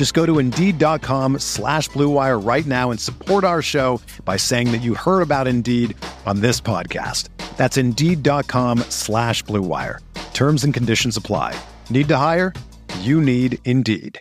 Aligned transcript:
Just 0.00 0.14
go 0.14 0.24
to 0.24 0.38
Indeed.com 0.38 1.40
slash 1.40 1.90
BlueWire 1.90 2.42
right 2.42 2.64
now 2.64 2.90
and 2.90 2.98
support 2.98 3.44
our 3.44 3.60
show 3.60 4.00
by 4.24 4.38
saying 4.38 4.72
that 4.72 4.78
you 4.78 4.94
heard 4.94 5.20
about 5.20 5.46
Indeed 5.46 5.94
on 6.24 6.40
this 6.40 6.58
podcast. 6.58 7.28
That's 7.58 7.76
Indeed.com 7.76 8.78
slash 8.88 9.44
BlueWire. 9.44 9.98
Terms 10.32 10.64
and 10.64 10.72
conditions 10.72 11.18
apply. 11.18 11.54
Need 11.90 12.08
to 12.08 12.16
hire? 12.16 12.54
You 13.00 13.20
need 13.20 13.58
Indeed. 13.66 14.18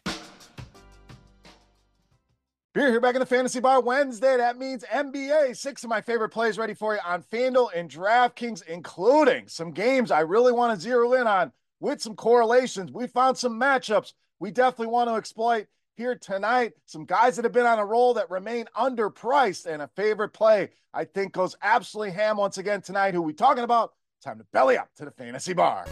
Beer 2.73 2.89
here 2.89 2.99
back 2.99 3.15
in 3.15 3.21
the 3.21 3.25
Fantasy 3.25 3.61
Bar 3.61 3.79
Wednesday. 3.79 4.35
That 4.35 4.57
means 4.57 4.83
NBA. 4.83 5.55
Six 5.55 5.85
of 5.85 5.89
my 5.89 6.01
favorite 6.01 6.31
plays 6.33 6.57
ready 6.57 6.73
for 6.73 6.93
you 6.93 6.99
on 7.07 7.23
FanDuel 7.23 7.69
and 7.73 7.89
DraftKings, 7.89 8.67
including 8.67 9.47
some 9.47 9.71
games 9.71 10.11
I 10.11 10.23
really 10.23 10.51
want 10.51 10.75
to 10.75 10.81
zero 10.81 11.13
in 11.13 11.25
on 11.25 11.53
with 11.79 12.01
some 12.01 12.17
correlations. 12.17 12.91
We 12.91 13.07
found 13.07 13.37
some 13.37 13.57
matchups 13.57 14.11
we 14.39 14.51
definitely 14.51 14.87
want 14.87 15.09
to 15.09 15.15
exploit 15.15 15.67
here 15.95 16.15
tonight. 16.15 16.73
Some 16.85 17.05
guys 17.05 17.35
that 17.35 17.45
have 17.45 17.51
been 17.51 17.65
on 17.65 17.79
a 17.79 17.85
roll 17.85 18.13
that 18.13 18.29
remain 18.31 18.65
underpriced 18.77 19.65
and 19.65 19.81
a 19.81 19.89
favorite 19.95 20.29
play 20.29 20.69
I 20.93 21.03
think 21.05 21.33
goes 21.33 21.55
absolutely 21.61 22.13
ham 22.13 22.37
once 22.37 22.57
again 22.57 22.81
tonight. 22.81 23.13
Who 23.13 23.21
we 23.21 23.33
talking 23.33 23.63
about? 23.63 23.93
Time 24.23 24.39
to 24.39 24.45
belly 24.51 24.77
up 24.77 24.89
to 24.95 25.05
the 25.05 25.11
Fantasy 25.11 25.53
Bar. 25.53 25.85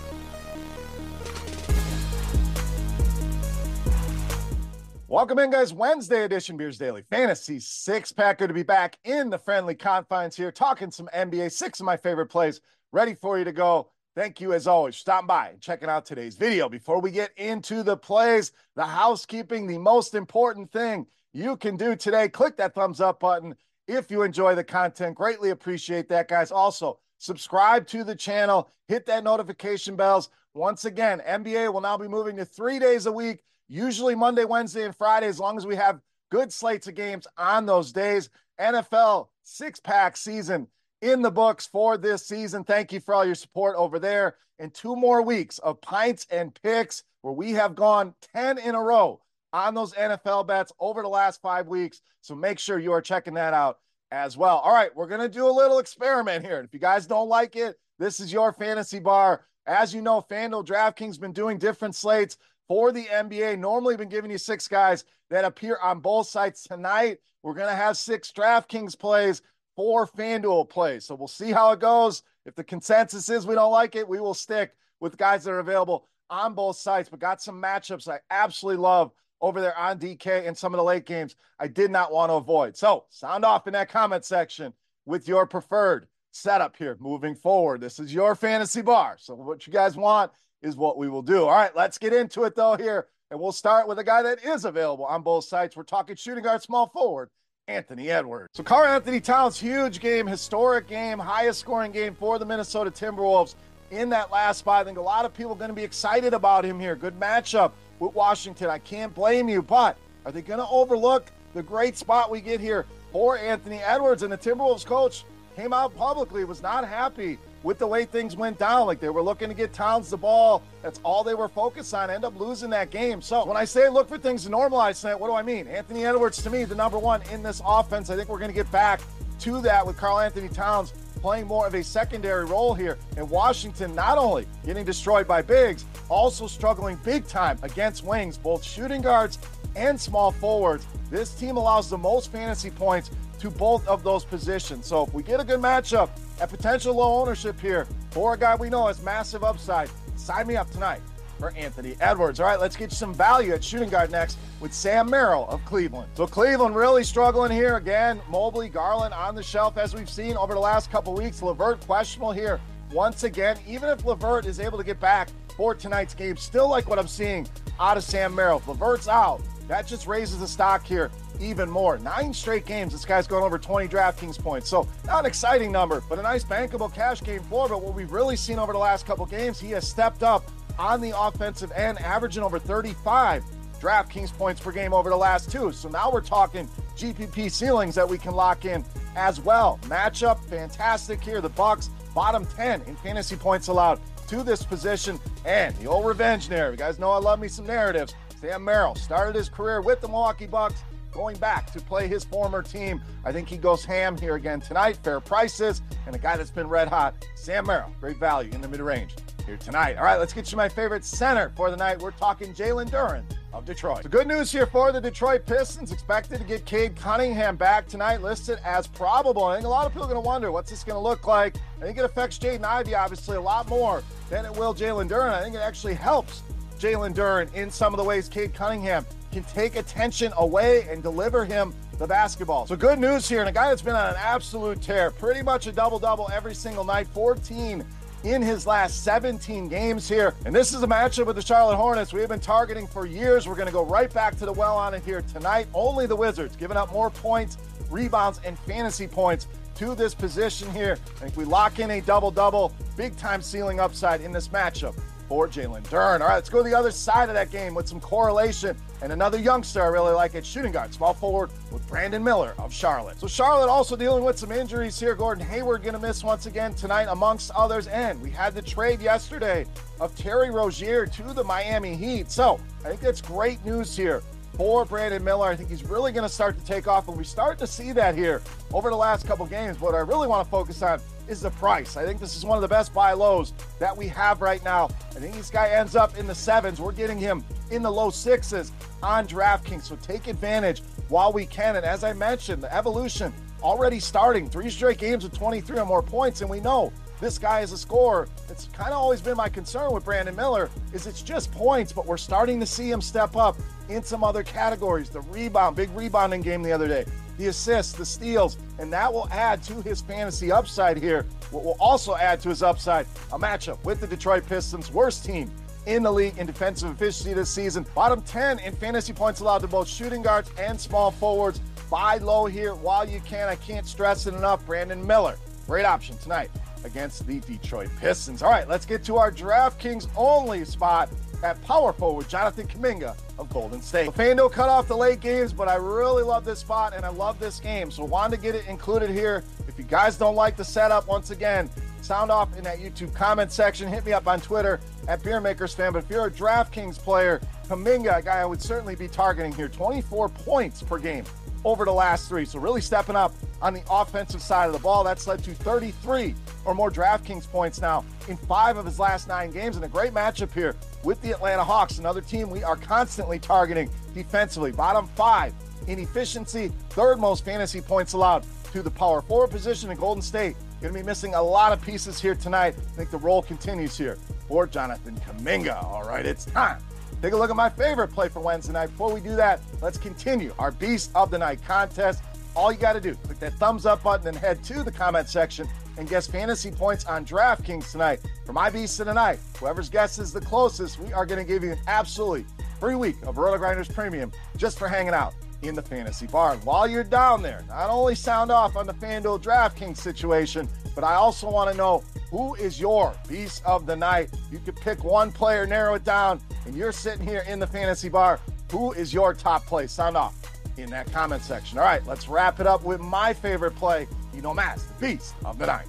Welcome 5.08 5.39
in, 5.39 5.52
guys. 5.52 5.72
Wednesday 5.72 6.23
edition 6.23 6.58
Beers 6.58 6.78
Daily 6.78 7.04
Fantasy 7.09 7.59
Six 7.59 8.11
Pack. 8.11 8.39
Good 8.39 8.48
to 8.48 8.54
be 8.54 8.64
back 8.64 8.98
in 9.04 9.30
the 9.30 9.38
friendly 9.38 9.76
confines 9.76 10.36
here, 10.36 10.52
talking 10.52 10.92
some 10.92 11.09
NBA. 11.14 11.52
Six 11.52 11.80
of 11.80 11.86
my 11.86 11.95
favorite 11.95 12.28
plays 12.28 12.59
ready 12.92 13.14
for 13.14 13.38
you 13.38 13.45
to 13.45 13.54
go. 13.54 13.92
Thank 14.18 14.42
you, 14.42 14.54
as 14.54 14.66
always, 14.66 14.96
for 14.96 15.02
stopping 15.02 15.28
by 15.28 15.50
and 15.50 15.62
checking 15.62 15.90
out 15.90 16.04
today's 16.04 16.36
video. 16.36 16.68
Before 16.68 17.00
we 17.00 17.12
get 17.12 17.30
into 17.38 17.84
the 17.84 17.96
plays, 17.96 18.52
the 18.76 18.84
housekeeping, 18.84 19.68
the 19.68 19.78
most 19.78 20.16
important 20.16 20.72
thing 20.72 21.06
you 21.34 21.56
can 21.56 21.78
do 21.78 21.96
today, 21.96 22.28
click 22.28 22.58
that 22.58 22.73
thumbs 22.73 23.00
up 23.00 23.20
button 23.20 23.56
if 23.88 24.10
you 24.10 24.23
enjoy 24.23 24.56
the 24.56 24.64
content. 24.64 25.14
Greatly 25.16 25.52
appreciate 25.52 26.10
that, 26.10 26.30
guys. 26.30 26.52
Also, 26.52 26.98
subscribe 27.20 27.86
to 27.90 28.04
the 28.04 28.16
channel, 28.16 28.72
hit 28.88 29.06
that 29.06 29.23
notification 29.23 29.95
bells. 29.95 30.32
Once 30.56 30.86
again, 30.86 31.22
NBA 31.23 31.72
will 31.72 31.82
now 31.82 31.95
be 31.95 32.08
moving 32.08 32.38
to 32.38 32.45
three 32.45 32.80
days 32.80 33.06
a 33.06 33.12
week 33.12 33.44
usually 33.68 34.16
Monday, 34.16 34.45
Wednesday, 34.45 34.84
and 34.84 34.95
Friday, 34.95 35.28
as 35.28 35.39
long 35.39 35.58
as 35.58 35.67
we 35.67 35.76
have 35.76 36.02
good 36.32 36.52
slates 36.52 36.88
of 36.88 36.95
games 36.95 37.28
on 37.38 37.67
those 37.67 37.92
days. 37.92 38.32
NFL 38.60 39.28
six 39.44 39.80
pack 39.80 40.17
season 40.17 40.67
in 41.02 41.22
the 41.22 41.32
books 41.32 41.68
for 41.68 41.98
this 41.98 42.26
season. 42.26 42.64
Thank 42.64 42.92
you 42.92 43.00
for 43.00 43.14
all 43.14 43.26
your 43.26 43.36
support 43.36 43.76
over 43.76 44.00
there. 44.00 44.36
And 44.60 44.74
two 44.74 44.96
more 44.96 45.22
weeks 45.22 45.60
of 45.60 45.82
pints 45.82 46.26
and 46.32 46.58
picks 46.64 47.04
where 47.22 47.34
we 47.34 47.52
have 47.52 47.76
gone 47.76 48.16
10 48.34 48.58
in 48.58 48.76
a 48.76 48.82
row 48.82 49.22
on 49.54 49.74
those 49.74 49.94
NFL 49.94 50.48
bets 50.48 50.72
over 50.80 51.02
the 51.02 51.08
last 51.08 51.42
five 51.42 51.68
weeks. 51.68 52.02
So 52.22 52.36
make 52.36 52.60
sure 52.60 52.80
you 52.80 52.92
are 52.92 53.02
checking 53.02 53.36
that 53.36 53.54
out 53.54 53.80
as 54.12 54.38
well. 54.38 54.58
All 54.58 54.74
right, 54.74 54.96
we're 54.96 55.08
going 55.08 55.22
to 55.22 55.30
do 55.30 55.48
a 55.48 55.52
little 55.52 55.80
experiment 55.80 56.46
here. 56.46 56.62
If 56.62 56.74
you 56.74 56.80
guys 56.80 57.06
don't 57.06 57.30
like 57.30 57.56
it, 57.56 57.76
this 58.00 58.20
is 58.20 58.32
your 58.32 58.54
fantasy 58.54 59.00
bar. 59.00 59.46
As 59.66 59.94
you 59.94 60.02
know, 60.02 60.22
FanDuel 60.22 60.66
DraftKings 60.66 61.20
been 61.20 61.34
doing 61.34 61.58
different 61.58 61.96
slates 61.96 62.38
for 62.68 62.92
the 62.92 63.06
NBA. 63.06 63.60
Normally, 63.60 63.98
been 63.98 64.10
giving 64.10 64.32
you 64.32 64.38
six 64.38 64.68
guys 64.68 65.04
that 65.30 65.46
appear 65.46 65.78
on 65.82 66.00
both 66.00 66.28
sites 66.28 66.64
tonight. 66.64 67.18
We're 67.44 67.54
going 67.54 67.70
to 67.70 67.76
have 67.76 67.98
six 67.98 68.32
DraftKings 68.32 68.98
plays, 68.98 69.42
four 69.77 70.08
FanDuel 70.08 70.67
plays. 70.67 71.05
So 71.05 71.15
we'll 71.15 71.30
see 71.30 71.52
how 71.52 71.71
it 71.71 71.80
goes. 71.80 72.23
If 72.45 72.55
the 72.55 72.64
consensus 72.64 73.30
is 73.30 73.45
we 73.45 73.55
don't 73.55 73.71
like 73.71 73.95
it, 73.95 74.08
we 74.08 74.20
will 74.20 74.33
stick 74.33 74.73
with 74.99 75.17
guys 75.17 75.43
that 75.43 75.52
are 75.52 75.60
available 75.60 76.08
on 76.30 76.55
both 76.55 76.77
sites. 76.77 77.08
But 77.08 77.20
got 77.20 77.42
some 77.42 77.61
matchups 77.61 78.10
I 78.10 78.20
absolutely 78.30 78.82
love 78.82 79.11
over 79.39 79.61
there 79.61 79.77
on 79.77 79.99
DK 79.99 80.48
and 80.48 80.58
some 80.58 80.73
of 80.73 80.80
the 80.80 80.83
late 80.83 81.05
games 81.05 81.36
I 81.60 81.67
did 81.67 81.92
not 81.92 82.11
want 82.11 82.32
to 82.32 82.33
avoid. 82.33 82.76
So 82.76 83.05
sound 83.10 83.45
off 83.45 83.67
in 83.67 83.73
that 83.73 83.87
comment 83.87 84.26
section 84.26 84.73
with 85.05 85.27
your 85.27 85.45
preferred 85.45 86.08
setup 86.32 86.76
here 86.76 86.98
moving 86.99 87.36
forward. 87.36 87.80
This 87.80 87.99
is 87.99 88.11
your 88.11 88.33
fantasy 88.33 88.82
bar. 88.82 89.17
So 89.20 89.36
what 89.36 89.67
you 89.67 89.73
guys 89.73 89.95
want 89.95 90.32
is 90.64 90.76
what 90.76 90.98
we 90.98 91.08
will 91.08 91.21
do. 91.21 91.43
All 91.43 91.52
right, 91.52 91.76
let's 91.76 91.99
get 91.99 92.14
into 92.14 92.43
it 92.43 92.55
though 92.55 92.76
here. 92.76 93.08
And 93.30 93.39
we'll 93.39 93.52
start 93.52 93.87
with 93.87 93.99
a 93.99 94.04
guy 94.04 94.23
that 94.23 94.43
is 94.43 94.66
available 94.66 95.05
on 95.05 95.21
both 95.21 95.45
sites. 95.45 95.76
We're 95.76 95.83
talking 95.83 96.16
shooting 96.16 96.43
guard, 96.43 96.64
small 96.64 96.87
forward, 96.87 97.30
Anthony 97.67 98.10
Edwards. 98.10 98.50
So 98.54 98.64
Karl-Anthony 98.64 99.20
Towns, 99.20 99.60
huge 99.60 100.00
game, 100.00 100.26
historic 100.26 100.88
game, 100.88 101.20
highest 101.20 101.60
scoring 101.60 101.92
game 101.92 102.16
for 102.16 102.39
the 102.39 102.45
Minnesota 102.45 102.89
Timberwolves 102.89 103.55
in 103.92 104.10
that 104.10 104.32
last 104.32 104.60
spot. 104.60 104.82
I 104.82 104.83
think 104.86 104.98
a 104.98 105.02
lot 105.02 105.26
of 105.26 105.33
people 105.33 105.52
are 105.52 105.58
going 105.58 105.70
to 105.70 105.76
be 105.76 105.83
excited 105.83 106.33
about 106.33 106.64
him 106.64 106.80
here. 106.80 106.95
Good 106.95 107.20
matchup 107.20 107.72
with 108.00 108.14
Washington. 108.14 108.70
I 108.70 108.80
can't 108.80 109.14
blame 109.14 109.50
you, 109.50 109.61
but 109.61 109.98
are 110.26 110.32
they 110.32 110.42
going 110.42 110.60
to 110.60 110.67
overlook 110.67 111.32
the 111.54 111.64
great 111.64 111.98
spot 111.98 112.32
we 112.32 112.42
get 112.42 112.60
here 112.60 112.86
for 113.11 113.38
Anthony 113.38 113.78
Edwards? 113.78 114.23
And 114.23 114.32
the 114.32 114.38
Timberwolves 114.38 114.86
coach 114.86 115.26
came 115.55 115.73
out 115.73 115.95
publicly, 115.95 116.45
was 116.45 116.61
not 116.61 116.88
happy 116.88 117.38
with 117.64 117.80
the 117.80 117.88
way 117.88 118.06
things 118.06 118.36
went 118.36 118.58
down. 118.58 118.88
Like 118.88 119.00
they 119.00 119.10
were 119.10 119.22
looking 119.22 119.50
to 119.50 119.56
get 119.56 119.73
Towns 119.73 120.10
the 120.10 120.18
ball. 120.18 120.64
That's 120.82 121.00
all 121.04 121.23
they 121.23 121.36
were 121.36 121.48
focused 121.48 121.94
on. 121.94 122.10
End 122.10 122.26
up 122.26 122.40
losing 122.40 122.70
that 122.72 122.90
game. 122.90 123.22
So 123.22 123.45
when 123.45 123.58
I 123.58 123.66
say 123.66 123.90
look 123.90 124.08
for 124.08 124.18
things 124.18 124.44
to 124.45 124.50
normalize 124.50 125.02
tonight, 125.02 125.20
what 125.20 125.28
do 125.28 125.34
I 125.34 125.42
mean? 125.42 125.67
Anthony 125.67 126.06
Edwards 126.06 126.42
to 126.44 126.50
me, 126.50 126.64
the 126.64 126.76
number 126.76 127.00
one 127.00 127.22
in 127.32 127.44
this 127.44 127.62
offense. 127.66 128.10
I 128.10 128.16
think 128.16 128.30
we're 128.30 128.40
going 128.40 128.51
to 128.51 128.56
get 128.56 128.72
back 128.72 129.01
to 129.40 129.62
that 129.62 129.86
with 129.86 129.98
Karl-Anthony 129.98 130.50
Towns 130.50 130.94
playing 131.18 131.48
more 131.48 131.68
of 131.68 131.74
a 131.74 131.84
secondary 131.84 132.46
role 132.46 132.74
here. 132.74 132.98
And 133.18 133.30
Washington 133.30 133.94
not 133.96 134.18
only 134.18 134.48
getting 134.66 134.86
destroyed 134.86 135.28
by 135.28 135.42
bigs, 135.42 135.86
also 136.10 136.48
struggling 136.48 136.98
big 137.04 137.28
time 137.28 137.60
against 137.63 138.06
wings, 138.06 138.38
both 138.38 138.63
shooting 138.63 139.01
guards 139.01 139.38
and 139.77 140.00
small 140.00 140.31
forwards. 140.31 140.86
This 141.10 141.33
team 141.33 141.56
allows 141.56 141.89
the 141.89 141.98
most 141.98 142.31
fantasy 142.31 142.71
points 142.71 143.12
to 143.39 143.50
both 143.51 143.88
of 143.88 144.04
those 144.04 144.25
positions. 144.25 144.88
So 144.88 145.06
if 145.06 145.13
we 145.13 145.24
get 145.24 145.39
a 145.39 145.44
good 145.44 145.60
matchup 145.60 146.10
at 146.42 146.50
potential 146.50 146.95
low 146.95 147.21
ownership 147.21 147.60
here 147.60 147.88
for 148.10 148.33
a 148.33 148.38
guy 148.38 148.56
we 148.56 148.69
know 148.69 148.88
has 148.88 149.01
massive 149.04 149.44
upside, 149.44 149.89
sign 150.16 150.48
me 150.48 150.57
up 150.57 150.69
tonight 150.71 151.01
for 151.38 151.51
Anthony 151.51 151.95
Edwards. 152.01 152.39
All 152.39 152.48
right, 152.48 152.60
let's 152.60 152.75
get 152.75 152.89
you 152.89 152.95
some 152.95 153.13
value 153.13 153.54
at 153.54 153.63
shooting 153.63 153.89
guard 153.89 154.12
next 154.12 154.39
with 154.60 154.74
Sam 154.74 155.07
Merrill 155.10 155.48
of 155.50 155.63
Cleveland. 155.66 156.10
So 156.16 156.25
Cleveland 156.25 156.75
really 156.75 157.04
struggling 157.04 157.51
here 157.51 157.77
again. 157.77 158.19
Mobley, 158.27 158.69
Garland 158.69 159.13
on 159.13 159.36
the 159.36 159.44
shelf 159.44 159.77
as 159.77 159.94
we've 159.94 160.10
seen 160.10 160.36
over 160.36 160.56
the 160.56 160.60
last 160.60 160.92
couple 160.92 161.13
weeks. 161.13 161.44
LeVert 161.44 161.81
questionable 161.81 162.31
here 162.31 162.60
once 162.92 163.24
again. 163.24 163.57
Even 163.68 163.90
if 163.90 164.04
LeVert 164.04 164.46
is 164.46 164.60
able 164.60 164.80
to 164.80 164.84
get 164.84 165.00
back 165.00 165.30
for 165.56 165.75
tonight's 165.75 166.16
game, 166.16 166.38
still 166.38 166.68
like 166.69 166.90
what 166.90 166.98
I'm 166.98 167.07
seeing 167.07 167.48
out 167.80 167.98
of 167.98 168.04
Sam 168.04 168.34
Merrill. 168.34 168.57
If 168.57 168.68
LeVert's 168.68 169.07
out, 169.07 169.42
that 169.68 169.86
just 169.86 170.08
raises 170.08 170.40
the 170.40 170.48
stock 170.48 170.86
here 170.86 171.12
even 171.40 171.69
more. 171.69 171.98
Nine 171.98 172.34
straight 172.34 172.66
games, 172.66 172.94
this 172.94 173.06
guy's 173.06 173.28
going 173.28 173.44
over 173.44 173.58
20 173.58 173.88
DraftKings 173.88 174.42
points. 174.42 174.69
So, 174.69 174.88
not 175.06 175.19
an 175.19 175.25
exciting 175.25 175.72
number, 175.72 176.02
but 176.10 176.19
a 176.19 176.22
nice 176.22 176.44
bankable 176.44 176.94
cash 176.94 177.22
game 177.22 177.42
floor. 177.44 177.68
But 177.68 177.81
what 177.81 177.94
we've 177.94 178.12
really 178.12 178.36
seen 178.36 178.60
over 178.60 178.74
the 178.74 178.80
last 178.80 179.06
couple 179.06 179.25
games, 179.25 179.60
he 179.60 179.72
has 179.72 179.88
stepped 179.88 180.24
up 180.24 180.50
on 180.80 181.02
the 181.02 181.14
offensive 181.19 181.72
end, 181.72 182.00
averaging 182.00 182.44
over 182.44 182.60
35 182.60 183.44
DraftKings 183.80 184.34
points 184.34 184.60
per 184.62 184.72
game 184.72 184.94
over 184.94 185.10
the 185.10 185.18
last 185.18 185.52
two. 185.52 185.72
So 185.72 185.90
now 185.90 186.12
we're 186.12 186.22
talking 186.22 186.68
GPP 186.96 187.52
ceilings 187.52 187.96
that 187.96 188.08
we 188.08 188.18
can 188.18 188.34
lock 188.34 188.66
in 188.66 188.84
as 189.16 189.40
well. 189.40 189.80
Matchup 189.84 190.44
fantastic 190.46 191.22
here. 191.22 191.42
The 191.42 191.50
Bucks 191.50 191.90
bottom 192.16 192.46
10 192.46 192.81
in 192.84 192.96
fantasy 192.96 193.36
points 193.36 193.68
allowed 193.68 194.00
to 194.28 194.44
this 194.44 194.64
position, 194.64 195.19
and 195.46 195.75
the 195.78 195.86
old 195.86 196.06
revenge 196.06 196.50
narrative. 196.50 196.80
You 196.80 196.86
guys 196.86 197.00
know 197.00 197.12
I 197.12 197.18
love 197.18 197.40
me 197.40 197.48
some 197.48 197.66
narratives. 197.66 198.14
Sam 198.39 198.63
Merrill 198.63 198.94
started 198.95 199.36
his 199.36 199.50
career 199.50 199.81
with 199.81 200.00
the 200.00 200.07
Milwaukee 200.07 200.45
Bucks 200.45 200.84
going 201.12 201.38
back 201.38 201.72
to 201.72 201.81
play 201.81 202.07
his 202.07 202.24
former 202.24 202.62
team. 202.62 203.01
I 203.25 203.31
think 203.31 203.50
he 203.50 203.57
goes 203.57 203.84
ham 203.84 204.16
here 204.16 204.36
again 204.36 204.62
tonight. 204.62 204.98
Fair 204.98 205.19
prices 205.19 205.81
and 206.06 206.16
a 206.16 206.19
guy 206.19 206.38
that's 206.38 206.51
been 206.51 206.68
red 206.68 206.88
hot, 206.88 207.16
Sam 207.36 207.66
Merrill. 207.66 207.92
Great 208.00 208.18
value 208.18 208.51
in 208.51 208.62
the 208.62 208.68
mid 208.68 208.80
range 208.80 209.16
here 209.48 209.57
tonight. 209.57 209.98
All 209.98 210.04
right, 210.04 210.19
let's 210.19 210.34
get 210.34 210.51
you 210.51 210.57
my 210.57 210.69
favorite 210.69 211.04
center 211.04 211.51
for 211.56 211.72
the 211.72 211.78
night. 211.78 212.00
We're 212.00 212.12
talking 212.12 212.54
Jalen 212.54 212.92
Duren 212.92 213.24
of 213.54 213.66
Detroit. 213.66 214.04
So 214.04 214.10
good 214.10 214.28
news 214.28 214.51
here 214.51 214.68
for 214.68 214.92
the 214.92 215.01
Detroit 215.01 215.48
Pistons. 215.48 215.92
Expected 215.92 216.38
to 216.38 216.44
get 216.44 216.63
Cade 216.66 216.95
Cunningham 216.95 217.56
back 217.56 217.88
tonight, 217.88 218.22
listed 218.22 218.60
as 218.63 218.86
probable. 218.86 219.45
I 219.45 219.56
think 219.56 219.66
a 219.66 219.69
lot 219.69 219.88
of 219.88 219.94
people 219.94 220.06
are 220.06 220.13
going 220.13 220.22
to 220.22 220.28
wonder 220.28 220.51
what's 220.51 220.69
this 220.69 220.83
going 220.83 220.98
to 220.98 221.01
look 221.01 221.25
like. 221.25 221.56
I 221.81 221.86
think 221.86 221.98
it 221.98 222.06
affects 222.06 222.38
Jaden 222.38 222.63
Ivey 222.63 222.94
obviously 222.94 223.38
a 223.38 223.42
lot 223.42 223.68
more 223.68 224.04
than 224.30 224.45
it 224.45 224.54
will 224.54 224.75
Jalen 224.75 225.10
Duren. 225.10 225.33
I 225.33 225.42
think 225.42 225.56
it 225.56 225.62
actually 225.62 225.95
helps 225.95 226.44
Jalen 226.78 227.14
Duren 227.14 227.54
in 227.54 227.70
some 227.70 227.94
of 227.94 227.98
the 227.98 228.04
ways 228.04 228.30
Cade 228.30 228.54
Cunningham 228.54 229.06
can 229.32 229.44
take 229.44 229.76
attention 229.76 230.32
away 230.38 230.88
and 230.90 231.04
deliver 231.04 231.46
him 231.46 231.74
the 231.98 232.08
basketball. 232.08 232.68
So 232.68 232.76
good 232.76 233.00
news 233.00 233.28
here, 233.28 233.40
and 233.40 233.50
a 233.50 233.52
guy 233.52 233.70
that's 233.70 233.82
been 233.82 233.96
on 233.96 234.10
an 234.10 234.16
absolute 234.18 234.82
tear, 234.82 235.12
pretty 235.12 235.42
much 235.42 235.68
a 235.68 235.72
double 235.72 236.00
double 236.00 236.30
every 236.32 236.54
single 236.54 236.84
night, 236.84 237.08
14 237.08 237.84
in 238.24 238.42
his 238.42 238.66
last 238.66 239.04
17 239.04 239.68
games 239.68 240.08
here. 240.08 240.34
And 240.46 240.56
this 240.56 240.74
is 240.74 240.84
a 240.84 240.88
matchup 240.88 241.28
with 241.28 241.36
the 241.36 241.42
Charlotte 241.42 241.78
Hornets 241.78 242.14
we 242.14 242.20
have 242.22 242.30
been 242.30 242.40
targeting 242.40 242.88
for 242.88 243.06
years. 243.06 243.48
We're 243.48 243.56
going 243.56 243.68
to 243.68 243.74
go 243.74 243.86
right 243.86 244.12
back 244.12 244.38
to 244.38 244.46
the 244.46 244.54
well 244.54 244.78
on 244.78 244.94
it 244.94 245.04
here 245.04 245.22
tonight. 245.22 245.68
Only 245.74 246.08
the 246.08 246.16
Wizards 246.16 246.56
giving 246.56 246.78
up 246.78 246.92
more 246.92 247.10
points, 247.10 247.58
rebounds, 247.90 248.40
and 248.44 248.58
fantasy 248.60 249.08
points 249.08 249.48
to 249.76 249.94
this 249.96 250.14
position 250.16 250.72
here. 250.72 250.98
And 251.22 251.30
if 251.30 251.38
we 251.38 251.46
lock 251.46 251.80
in 251.80 251.92
a 251.92 252.02
double 252.02 252.32
double, 252.32 252.74
big 252.96 253.16
time 253.18 253.42
ceiling 253.42 253.80
upside 253.80 254.22
in 254.22 254.32
this 254.32 254.48
matchup 254.50 254.96
for 255.28 255.48
Jalen 255.48 255.84
Duren. 255.84 256.22
All 256.22 256.28
right, 256.28 256.36
let's 256.36 256.50
go 256.50 256.64
to 256.64 256.70
the 256.70 256.76
other 256.76 256.92
side 256.92 257.30
of 257.30 257.36
that 257.36 257.52
game 257.52 257.74
with 257.74 257.88
some 257.88 258.00
correlation 258.00 258.78
and 259.02 259.12
another 259.12 259.38
youngster 259.38 259.84
I 259.84 259.88
really 259.88 260.14
like 260.14 260.36
at 260.36 260.46
shooting 260.46 260.72
guard, 260.72 260.94
small 260.94 261.14
forward 261.14 261.52
with 261.72 261.88
Brandon 261.88 262.24
Miller 262.24 262.56
of 262.58 262.74
Charlotte. 262.74 263.20
So 263.20 263.28
Charlotte 263.28 263.70
also 263.70 263.96
dealing 263.96 264.24
with 264.24 264.40
some 264.40 264.52
injuries 264.52 265.00
here. 265.00 265.16
Gordon 265.16 265.46
Hayward 265.46 265.84
going 265.84 265.94
to 265.94 266.00
miss 266.00 266.24
once 266.24 266.46
again 266.46 266.74
tonight, 266.74 267.08
amongst 267.10 267.52
others. 267.52 267.88
And 267.88 268.22
we 268.22 268.32
had 268.32 268.56
the 268.56 268.62
trade 268.62 269.02
yesterday 269.02 269.66
of 270.00 270.16
Terry 270.16 270.50
Rozier 270.50 271.06
to 271.06 271.34
the 271.34 271.44
Miami 271.44 271.96
Heat. 271.96 272.32
So 272.32 272.60
I 272.84 272.90
think 272.90 273.02
that's 273.02 273.22
great 273.22 273.64
news 273.66 273.96
here 273.96 274.24
for 274.56 274.86
Brandon 274.86 275.24
Miller. 275.24 275.48
I 275.48 275.56
think 275.56 275.70
he's 275.70 275.84
really 275.84 276.12
going 276.12 276.28
to 276.28 276.34
start 276.34 276.58
to 276.58 276.66
take 276.66 276.88
off, 276.88 277.08
and 277.08 277.18
we 277.18 277.24
start 277.24 277.60
to 277.60 277.68
see 277.68 277.92
that 277.94 278.16
here 278.16 278.42
over 278.74 278.90
the 278.90 278.96
last 278.96 279.28
couple 279.28 279.46
games. 279.46 279.80
What 279.80 279.96
I 279.96 280.00
really 280.00 280.28
want 280.28 280.46
to 280.46 280.50
focus 280.50 280.82
on 280.82 281.00
is 281.28 281.42
the 281.42 281.52
price. 281.52 281.98
I 281.98 282.06
think 282.06 282.20
this 282.20 282.36
is 282.36 282.46
one 282.46 282.58
of 282.58 282.62
the 282.62 282.68
best 282.68 282.94
buy 282.94 283.14
lows 283.14 283.54
that 283.80 283.96
we 283.96 284.08
have 284.08 284.42
right 284.42 284.64
now. 284.64 284.86
I 285.12 285.20
think 285.20 285.36
this 285.36 285.50
guy 285.50 285.70
ends 285.70 285.96
up 285.96 286.18
in 286.18 286.28
the 286.28 286.36
sevens. 286.36 286.80
We're 286.80 286.92
getting 286.92 287.18
him 287.18 287.44
in 287.70 287.84
the 287.84 287.92
low 287.92 288.10
sixes 288.10 288.72
on 289.04 289.28
DraftKings, 289.28 289.84
so 289.84 289.96
take 289.98 290.28
advantage 290.28 290.82
while 291.10 291.34
we 291.34 291.46
can. 291.46 291.76
And 291.76 291.86
as 291.86 292.04
I 292.04 292.14
mentioned, 292.14 292.64
the 292.64 292.74
evolution 292.74 293.34
already 293.62 294.00
starting 294.00 294.50
three 294.50 294.70
straight 294.70 294.98
games 294.98 295.24
with 295.24 295.38
23 295.38 295.80
or 295.80 295.86
more 295.86 296.04
points, 296.04 296.42
and 296.42 296.50
we 296.50 296.60
know 296.60 296.92
this 297.19 297.40
guy 297.40 297.62
is 297.62 297.72
a 297.72 297.78
scorer. 297.78 298.28
It's 298.50 298.68
kind 298.74 298.92
of 298.92 298.98
always 298.98 299.22
been 299.22 299.38
my 299.38 299.50
concern 299.50 299.92
with 299.92 300.06
Brandon 300.06 300.36
Miller 300.36 300.69
is 300.94 301.08
it's 301.08 301.22
just 301.22 301.52
points, 301.52 301.92
but 301.92 302.06
we're 302.06 302.18
starting 302.18 302.60
to 302.60 302.66
see 302.66 302.92
him 302.92 303.02
step 303.02 303.36
up 303.36 303.58
in 303.90 304.04
some 304.04 304.24
other 304.24 304.44
categories. 304.44 305.10
The 305.10 305.22
rebound, 305.22 305.75
big 305.75 305.90
rebounding 305.96 306.42
game 306.42 306.62
the 306.62 306.72
other 306.72 306.88
day, 306.88 307.06
the 307.38 307.48
assists, 307.48 307.94
the 307.94 308.06
steals, 308.06 308.58
and 308.78 308.94
that 308.94 309.12
will 309.12 309.28
add 309.31 309.64
to 309.64 309.81
his 309.81 310.02
fantasy 310.02 310.52
upside 310.52 310.98
here. 310.98 311.25
What 311.50 311.64
will 311.64 311.78
also 311.80 312.16
add 312.16 312.40
to 312.42 312.50
his 312.50 312.62
upside, 312.62 313.08
a 313.31 313.40
matchup 313.40 313.84
with 313.84 314.00
the 314.00 314.08
Detroit 314.08 314.46
Pistons, 314.48 314.92
worst 314.92 315.25
team 315.25 315.52
in 315.88 316.04
the 316.04 316.12
league 316.12 316.38
in 316.38 316.46
defensive 316.46 316.92
efficiency 316.92 317.34
this 317.34 317.50
season. 317.50 317.86
Bottom 317.96 318.22
10 318.22 318.60
in 318.60 318.75
fantasy 318.75 319.14
points 319.14 319.40
allowed 319.40 319.60
to 319.60 319.68
both 319.68 319.88
shooting 319.88 320.22
guards 320.22 320.52
and 320.60 320.80
small 320.80 321.12
forwards. 321.12 321.62
Buy 321.90 322.18
low 322.18 322.46
here 322.46 322.75
while 322.75 323.08
you 323.08 323.22
can. 323.22 323.48
I 323.48 323.56
can't 323.56 323.88
stress 323.88 324.28
it 324.28 324.34
enough. 324.34 324.66
Brandon 324.66 325.06
Miller, 325.08 325.38
great 325.66 325.86
option 325.86 326.18
tonight 326.18 326.52
against 326.84 327.26
the 327.28 327.40
Detroit 327.40 327.90
Pistons. 328.00 328.44
All 328.44 328.52
right, 328.52 328.68
let's 328.68 328.86
get 328.86 329.04
to 329.06 329.18
our 329.18 329.32
DraftKings 329.32 330.08
only 330.16 330.66
spot 330.66 331.10
at 331.44 331.62
power 331.64 331.94
forward 331.94 332.28
Jonathan 332.28 332.68
Kuminga 332.68 333.16
of 333.38 333.50
Golden 333.50 333.82
State. 333.82 334.10
FanDuel 334.12 334.52
cut 334.52 334.70
off 334.70 334.88
the 334.88 334.98
late 334.98 335.20
games, 335.20 335.54
but 335.54 335.68
I 335.68 335.76
really 335.76 336.24
love 336.24 336.46
this 336.46 336.60
spot 336.60 336.94
and 336.96 337.06
I 337.06 337.10
love 337.10 337.40
this 337.40 337.60
game. 337.60 337.92
So 337.92 338.04
wanted 338.04 338.38
to 338.38 338.42
get 338.42 338.56
it 338.56 338.68
included 338.68 339.10
here. 339.10 339.44
If 339.68 339.78
you 339.78 339.84
guys 339.84 340.18
don't 340.18 340.36
like 340.36 340.58
the 340.58 340.66
setup, 340.66 341.08
once 341.08 341.30
again, 341.30 341.70
sound 342.02 342.32
off 342.32 342.56
in 342.58 342.64
that 342.64 342.80
YouTube 342.80 343.14
comment 343.14 343.52
section. 343.52 343.88
Hit 343.88 344.06
me 344.06 344.14
up 344.14 344.28
on 344.28 344.40
Twitter 344.42 344.80
at 345.08 345.22
BeerMakersFan. 345.22 345.94
But 345.94 346.04
if 346.04 346.10
you're 346.10 346.28
a 346.28 346.32
DraftKings 346.32 346.98
player, 346.98 347.42
Kuminga, 347.68 348.18
a 348.18 348.22
guy 348.22 348.40
I 348.40 348.46
would 348.46 348.62
certainly 348.62 348.96
be 348.96 349.08
targeting 349.08 349.54
here, 349.54 349.68
24 349.68 350.30
points 350.30 350.82
per 350.82 350.98
game 350.98 351.26
over 351.68 351.84
the 351.84 351.92
last 351.92 352.30
three. 352.30 352.46
So 352.46 352.60
really 352.60 352.80
stepping 352.80 353.18
up 353.18 353.34
on 353.62 353.74
the 353.74 353.84
offensive 353.92 354.42
side 354.42 354.68
of 354.68 354.74
the 354.74 354.80
ball. 354.80 355.04
That's 355.04 355.28
led 355.28 355.44
to 355.44 355.54
33 355.54 356.34
or 356.64 356.74
more 356.74 356.90
DraftKings 356.90 357.46
points 357.52 357.81
now 357.81 358.06
in 358.30 358.38
five 358.38 358.78
of 358.78 358.86
his 358.86 359.00
last 359.00 359.28
nine 359.28 359.52
games. 359.52 359.75
And 359.75 359.84
a 359.84 359.90
great 359.90 360.14
matchup 360.14 360.54
here 360.54 360.78
with 361.04 361.22
the 361.22 361.31
Atlanta 361.31 361.66
Hawks, 361.66 362.00
another 362.00 362.22
team 362.22 362.50
we 362.50 362.64
are 362.64 362.78
constantly 362.78 363.38
targeting 363.38 363.90
defensively. 364.14 364.72
Bottom 364.72 365.08
five 365.08 365.54
in 365.88 366.00
efficiency, 366.00 366.72
third 366.92 367.19
most 367.19 367.44
fantasy 367.44 367.81
points 367.81 368.14
allowed 368.14 368.46
to 368.72 368.81
the 368.81 368.92
power 368.92 369.22
forward 369.22 369.50
position 369.50 369.92
in 369.92 369.98
Golden 369.98 370.22
State. 370.22 370.56
Going 370.80 370.94
to 370.94 371.00
be 371.00 371.06
missing 371.06 371.34
a 371.34 371.42
lot 371.42 371.74
of 371.74 371.81
pieces 371.81 372.22
here 372.22 372.36
tonight. 372.36 372.75
I 372.78 372.96
think 372.96 373.10
the 373.10 373.18
role 373.18 373.42
continues 373.42 373.98
here 373.98 374.18
for 374.48 374.68
Jonathan 374.68 375.19
Kuminga. 375.19 375.84
All 375.84 376.04
right, 376.04 376.25
it's 376.25 376.46
time 376.46 376.81
Take 377.22 377.34
a 377.34 377.38
look 377.38 377.50
at 377.50 377.56
my 377.56 377.69
favorite 377.69 378.10
play 378.10 378.30
for 378.30 378.42
Wednesday 378.42 378.74
night. 378.74 378.88
Before 378.88 379.12
we 379.12 379.22
do 379.22 379.36
that, 379.36 379.60
let's 379.81 379.98
continue 379.98 380.54
our 380.60 380.72
Beast 380.72 381.12
of 381.16 381.31
the 381.31 381.38
Night 381.38 381.60
contest. 381.66 382.22
All 382.56 382.72
you 382.72 382.78
got 382.78 382.94
to 382.94 383.02
do, 383.02 383.16
click 383.16 383.40
that 383.40 383.54
thumbs 383.54 383.86
up 383.88 384.04
button 384.04 384.28
and 384.28 384.38
head 384.38 384.64
to 384.66 384.84
the 384.84 384.92
comment 384.92 385.28
section 385.28 385.68
and 385.98 386.08
guess 386.08 386.28
fantasy 386.28 386.69
points 386.69 387.06
on 387.06 387.25
DraftKings 387.25 387.92
tonight. 387.92 388.19
For 388.46 388.54
my 388.54 388.69
Beast 388.69 389.00
of 389.00 389.08
the 389.08 389.14
Night, 389.16 389.40
whoever's 389.60 389.90
guess 389.90 390.19
is 390.19 390.31
the 390.31 390.42
closest, 390.42 391.00
we 391.00 391.12
are 391.12 391.25
going 391.25 391.44
to 391.44 391.48
give 391.48 391.64
you 391.64 391.72
an 391.72 391.80
absolutely 391.88 392.46
free 392.80 392.96
week 392.96 393.16
of 393.24 393.36
RotoGrinders 393.36 393.92
Premium 393.94 394.31
just 394.56 394.78
for 394.78 394.88
hanging 394.88 395.14
out 395.14 395.34
in 395.64 395.74
the 395.74 395.81
fantasy 395.81 396.28
bar. 396.28 396.54
And 396.54 396.64
while 396.64 396.88
you're 396.88 397.04
down 397.04 397.42
there, 397.42 397.64
not 397.68 397.90
only 397.90 398.14
sound 398.14 398.52
off 398.52 398.75
on 398.75 398.86
the 398.86 398.94
FanDuel 398.94 399.42
DraftKings 399.42 399.98
situation, 399.98 400.69
but 400.94 401.04
I 401.04 401.16
also 401.16 401.50
want 401.50 401.72
to 401.72 401.78
know 401.78 402.04
who 402.30 402.56
is 402.56 402.80
your 402.80 403.16
beast 403.28 403.64
of 403.66 403.86
the 403.86 403.96
night. 403.96 404.30
You 404.52 404.60
could 404.60 404.76
pick 404.76 405.04
one 405.04 405.32
player, 405.32 405.66
narrow 405.66 405.96
it 405.96 406.04
down, 406.04 406.42
and 406.66 406.76
you're 406.76 406.92
sitting 406.92 407.26
here 407.26 407.44
in 407.48 407.60
the 407.60 407.68
fantasy 407.68 408.10
bar. 408.10 408.40
Who 408.72 408.92
is 408.94 409.14
your 409.14 409.34
top 409.34 409.66
play? 409.66 409.88
Sound 409.88 410.18
off 410.18 410.36
in 410.78 410.90
that 410.90 411.12
comment 411.12 411.42
section. 411.42 411.78
All 411.78 411.86
right, 411.86 412.06
let's 412.06 412.28
wrap 412.28 412.60
it 412.60 412.68
up 412.68 412.84
with 412.84 413.00
my 413.00 413.34
favorite 413.34 413.76
play. 413.76 414.08
You 414.34 414.42
know, 414.42 414.54
the 414.54 414.80
beast 415.00 415.36
of 415.46 415.58
the 415.58 415.66
night. 415.66 415.88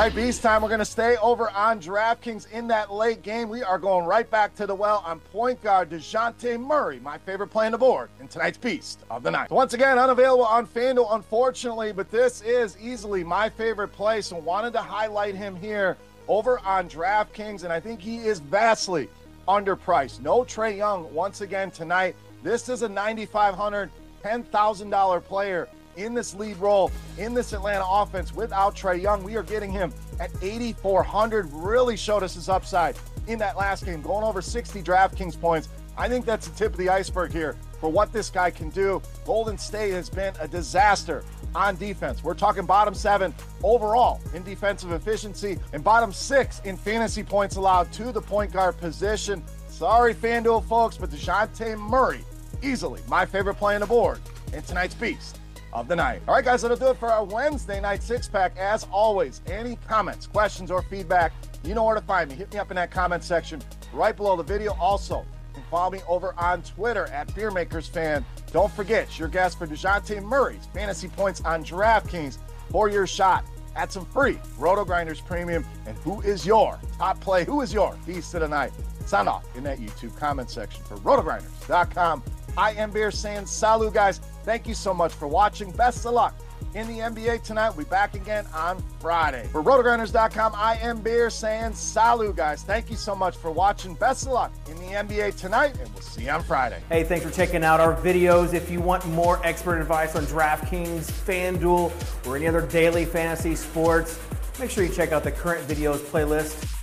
Right, 0.00 0.14
Beast 0.14 0.42
time. 0.42 0.62
We're 0.62 0.68
going 0.68 0.78
to 0.78 0.86
stay 0.86 1.18
over 1.18 1.50
on 1.50 1.78
DraftKings 1.78 2.50
in 2.52 2.66
that 2.68 2.90
late 2.90 3.20
game. 3.20 3.50
We 3.50 3.62
are 3.62 3.78
going 3.78 4.06
right 4.06 4.28
back 4.30 4.54
to 4.54 4.66
the 4.66 4.74
well 4.74 5.02
on 5.04 5.20
point 5.20 5.62
guard 5.62 5.90
DeJounte 5.90 6.58
Murray, 6.58 7.00
my 7.00 7.18
favorite 7.18 7.48
play 7.48 7.66
on 7.66 7.72
the 7.72 7.76
board 7.78 8.08
in 8.18 8.26
tonight's 8.26 8.56
Beast 8.56 9.00
of 9.10 9.22
the 9.22 9.30
Night. 9.30 9.50
So 9.50 9.56
once 9.56 9.74
again, 9.74 9.98
unavailable 9.98 10.46
on 10.46 10.66
FanDuel, 10.66 11.14
unfortunately, 11.14 11.92
but 11.92 12.10
this 12.10 12.40
is 12.40 12.78
easily 12.80 13.22
my 13.22 13.50
favorite 13.50 13.88
play. 13.88 14.22
So 14.22 14.38
wanted 14.38 14.72
to 14.72 14.80
highlight 14.80 15.34
him 15.34 15.54
here 15.54 15.98
over 16.28 16.60
on 16.60 16.88
DraftKings, 16.88 17.64
and 17.64 17.70
I 17.70 17.78
think 17.78 18.00
he 18.00 18.20
is 18.20 18.40
vastly 18.40 19.10
underpriced. 19.48 20.22
No 20.22 20.44
Trae 20.44 20.78
Young 20.78 21.12
once 21.12 21.42
again 21.42 21.70
tonight. 21.70 22.16
This 22.42 22.70
is 22.70 22.80
a 22.80 22.88
$9,500, 22.88 23.90
$10,000 24.24 25.24
player 25.24 25.68
in 26.00 26.14
this 26.14 26.34
lead 26.34 26.56
role 26.56 26.90
in 27.18 27.34
this 27.34 27.52
Atlanta 27.52 27.84
offense 27.86 28.34
without 28.34 28.74
Trae 28.74 29.00
Young. 29.00 29.22
We 29.22 29.36
are 29.36 29.42
getting 29.42 29.70
him 29.70 29.92
at 30.18 30.30
8,400. 30.42 31.52
Really 31.52 31.96
showed 31.96 32.22
us 32.22 32.34
his 32.34 32.48
upside 32.48 32.96
in 33.26 33.38
that 33.38 33.56
last 33.56 33.84
game, 33.84 34.02
going 34.02 34.24
over 34.24 34.42
60 34.42 34.82
DraftKings 34.82 35.40
points. 35.40 35.68
I 35.96 36.08
think 36.08 36.24
that's 36.24 36.48
the 36.48 36.56
tip 36.56 36.72
of 36.72 36.78
the 36.78 36.88
iceberg 36.88 37.32
here 37.32 37.56
for 37.80 37.90
what 37.90 38.12
this 38.12 38.30
guy 38.30 38.50
can 38.50 38.70
do. 38.70 39.02
Golden 39.24 39.58
State 39.58 39.92
has 39.92 40.08
been 40.08 40.34
a 40.40 40.48
disaster 40.48 41.22
on 41.54 41.76
defense. 41.76 42.24
We're 42.24 42.34
talking 42.34 42.64
bottom 42.64 42.94
seven 42.94 43.34
overall 43.62 44.20
in 44.34 44.42
defensive 44.42 44.92
efficiency 44.92 45.58
and 45.72 45.82
bottom 45.82 46.12
six 46.12 46.60
in 46.64 46.76
fantasy 46.76 47.22
points 47.22 47.56
allowed 47.56 47.92
to 47.94 48.12
the 48.12 48.20
point 48.20 48.52
guard 48.52 48.78
position. 48.78 49.42
Sorry, 49.68 50.14
FanDuel 50.14 50.64
folks, 50.64 50.96
but 50.96 51.10
DeJounte 51.10 51.78
Murray, 51.78 52.20
easily 52.62 53.00
my 53.08 53.26
favorite 53.26 53.56
play 53.56 53.74
on 53.74 53.80
the 53.80 53.86
board 53.86 54.20
in 54.52 54.62
tonight's 54.62 54.94
Beast 54.94 55.40
of 55.72 55.88
the 55.88 55.96
night. 55.96 56.22
All 56.26 56.34
right, 56.34 56.44
guys, 56.44 56.62
that'll 56.62 56.76
do 56.76 56.88
it 56.88 56.96
for 56.96 57.10
our 57.10 57.24
Wednesday 57.24 57.80
night 57.80 58.02
six 58.02 58.28
pack. 58.28 58.56
As 58.56 58.86
always, 58.92 59.40
any 59.46 59.76
comments, 59.88 60.26
questions, 60.26 60.70
or 60.70 60.82
feedback, 60.82 61.32
you 61.64 61.74
know 61.74 61.84
where 61.84 61.94
to 61.94 62.00
find 62.00 62.30
me. 62.30 62.36
Hit 62.36 62.52
me 62.52 62.58
up 62.58 62.70
in 62.70 62.76
that 62.76 62.90
comment 62.90 63.22
section 63.22 63.60
right 63.92 64.16
below 64.16 64.36
the 64.36 64.42
video. 64.42 64.74
Also, 64.80 65.24
follow 65.70 65.90
me 65.90 66.00
over 66.08 66.34
on 66.38 66.62
Twitter 66.62 67.06
at 67.06 67.28
BeerMakersFan. 67.28 68.24
Don't 68.52 68.72
forget 68.72 69.18
your 69.18 69.28
guess 69.28 69.54
for 69.54 69.66
DeJounte 69.66 70.22
Murray's 70.22 70.66
fantasy 70.74 71.08
points 71.08 71.40
on 71.42 71.64
DraftKings 71.64 72.38
for 72.70 72.88
your 72.88 73.06
shot 73.06 73.44
at 73.76 73.92
some 73.92 74.04
free 74.06 74.34
RotoGrinders 74.58 75.24
Premium. 75.24 75.64
And 75.86 75.96
who 75.98 76.20
is 76.22 76.44
your 76.44 76.78
top 76.98 77.20
play? 77.20 77.44
Who 77.44 77.60
is 77.60 77.72
your 77.72 77.96
beast 78.06 78.34
of 78.34 78.40
the 78.40 78.48
night? 78.48 78.72
Sound 79.06 79.28
off 79.28 79.44
in 79.56 79.64
that 79.64 79.78
YouTube 79.78 80.16
comment 80.16 80.50
section 80.50 80.82
for 80.84 80.96
rotogrinders.com. 80.98 82.22
I 82.56 82.72
am 82.72 82.90
Beer 82.90 83.10
saying 83.10 83.46
salut, 83.46 83.94
guys. 83.94 84.20
Thank 84.50 84.66
you 84.66 84.74
so 84.74 84.92
much 84.92 85.12
for 85.12 85.28
watching. 85.28 85.70
Best 85.70 86.04
of 86.04 86.12
luck 86.12 86.34
in 86.74 86.88
the 86.88 86.98
NBA 86.98 87.44
tonight. 87.44 87.68
We'll 87.68 87.84
be 87.84 87.88
back 87.88 88.16
again 88.16 88.46
on 88.52 88.82
Friday. 88.98 89.46
For 89.52 89.62
rotogrinders.com, 89.62 90.54
I 90.56 90.74
am 90.78 91.00
Beer 91.00 91.30
saying 91.30 91.74
salut, 91.74 92.34
guys. 92.34 92.64
Thank 92.64 92.90
you 92.90 92.96
so 92.96 93.14
much 93.14 93.36
for 93.36 93.52
watching. 93.52 93.94
Best 93.94 94.26
of 94.26 94.32
luck 94.32 94.52
in 94.68 94.74
the 94.78 94.86
NBA 94.86 95.36
tonight, 95.36 95.78
and 95.78 95.88
we'll 95.94 96.02
see 96.02 96.24
you 96.24 96.30
on 96.30 96.42
Friday. 96.42 96.82
Hey, 96.88 97.04
thanks 97.04 97.24
for 97.24 97.30
checking 97.30 97.62
out 97.62 97.78
our 97.78 97.94
videos. 97.94 98.52
If 98.52 98.72
you 98.72 98.80
want 98.80 99.06
more 99.06 99.40
expert 99.46 99.80
advice 99.80 100.16
on 100.16 100.24
DraftKings, 100.24 101.12
FanDuel, 101.12 102.26
or 102.26 102.34
any 102.34 102.48
other 102.48 102.66
daily 102.66 103.04
fantasy 103.04 103.54
sports, 103.54 104.18
make 104.58 104.68
sure 104.68 104.82
you 104.82 104.92
check 104.92 105.12
out 105.12 105.22
the 105.22 105.30
current 105.30 105.64
videos 105.68 105.98
playlist 105.98 106.79